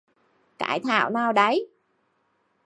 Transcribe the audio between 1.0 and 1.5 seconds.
nào